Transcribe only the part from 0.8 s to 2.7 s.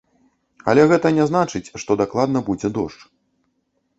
гэта не значыць, што дакладна будзе